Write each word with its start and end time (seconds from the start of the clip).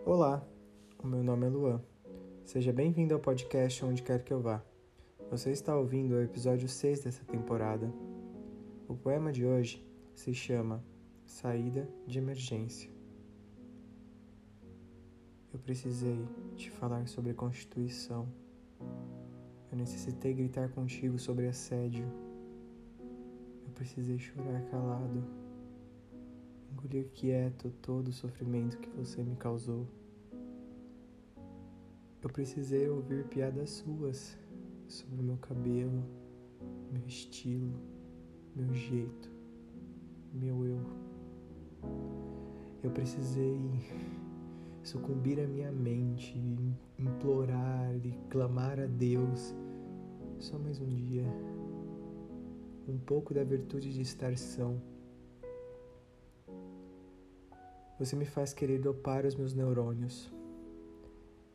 Olá, 0.00 0.44
o 0.98 1.06
meu 1.06 1.22
nome 1.22 1.46
é 1.46 1.48
Luan. 1.48 1.80
Seja 2.44 2.72
bem-vindo 2.72 3.14
ao 3.14 3.20
podcast 3.20 3.84
Onde 3.84 4.02
Quer 4.02 4.24
Que 4.24 4.32
Eu 4.32 4.40
Vá. 4.40 4.60
Você 5.30 5.52
está 5.52 5.76
ouvindo 5.76 6.14
o 6.14 6.20
episódio 6.20 6.68
6 6.68 7.04
dessa 7.04 7.24
temporada. 7.24 7.92
O 8.88 8.96
poema 8.96 9.30
de 9.30 9.46
hoje 9.46 9.86
se 10.12 10.34
chama 10.34 10.82
Saída 11.24 11.88
de 12.04 12.18
Emergência. 12.18 12.90
Eu 15.52 15.60
precisei 15.60 16.26
te 16.56 16.68
falar 16.68 17.06
sobre 17.06 17.32
Constituição. 17.32 18.26
Eu 19.70 19.78
necessitei 19.78 20.34
gritar 20.34 20.68
contigo 20.70 21.16
sobre 21.16 21.46
assédio. 21.46 22.06
Eu 23.64 23.70
precisei 23.72 24.18
chorar 24.18 24.62
calado 24.62 25.22
quieto 27.14 27.70
todo 27.80 28.08
o 28.08 28.12
sofrimento 28.12 28.78
que 28.78 28.90
você 28.90 29.22
me 29.22 29.34
causou. 29.36 29.86
Eu 32.22 32.28
precisei 32.30 32.88
ouvir 32.88 33.24
piadas 33.24 33.70
suas 33.70 34.38
sobre 34.86 35.22
meu 35.22 35.38
cabelo, 35.38 36.04
meu 36.92 37.06
estilo, 37.06 37.72
meu 38.54 38.72
jeito, 38.74 39.30
meu 40.32 40.64
eu. 40.66 40.80
Eu 42.82 42.90
precisei 42.90 43.58
sucumbir 44.84 45.40
à 45.40 45.46
minha 45.46 45.72
mente, 45.72 46.38
implorar 46.98 47.96
e 48.04 48.12
clamar 48.28 48.78
a 48.78 48.86
Deus 48.86 49.54
só 50.38 50.58
mais 50.58 50.78
um 50.80 50.88
dia. 50.88 51.24
Um 52.86 52.98
pouco 52.98 53.32
da 53.32 53.42
virtude 53.42 53.92
de 53.92 54.02
estar 54.02 54.36
são 54.36 54.80
Você 58.02 58.16
me 58.16 58.24
faz 58.24 58.52
querer 58.52 58.80
dopar 58.80 59.24
os 59.24 59.36
meus 59.36 59.54
neurônios, 59.54 60.28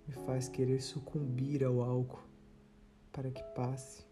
me 0.07 0.13
faz 0.13 0.47
querer 0.47 0.81
sucumbir 0.81 1.61
ao 1.61 1.81
álcool 1.81 2.23
para 3.11 3.29
que 3.29 3.43
passe, 3.53 4.05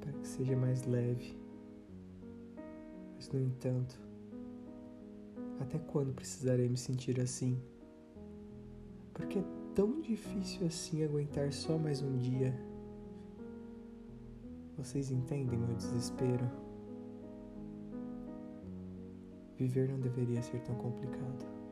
para 0.00 0.12
que 0.12 0.28
seja 0.28 0.56
mais 0.56 0.86
leve. 0.86 1.36
Mas, 3.16 3.28
no 3.32 3.40
entanto, 3.40 4.00
até 5.58 5.76
quando 5.76 6.14
precisarei 6.14 6.68
me 6.68 6.76
sentir 6.76 7.20
assim? 7.20 7.60
Porque 9.12 9.40
é 9.40 9.44
tão 9.74 10.00
difícil 10.00 10.68
assim 10.68 11.02
aguentar 11.02 11.52
só 11.52 11.76
mais 11.76 12.00
um 12.00 12.16
dia. 12.16 12.54
Vocês 14.78 15.10
entendem 15.10 15.58
meu 15.58 15.74
desespero? 15.74 16.48
Viver 19.58 19.88
não 19.88 19.98
deveria 19.98 20.42
ser 20.42 20.60
tão 20.60 20.74
complicado. 20.74 21.65